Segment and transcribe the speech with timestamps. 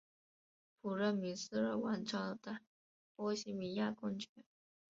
[0.81, 2.57] 普热米斯尔王朝的
[3.15, 4.29] 波希米亚公爵。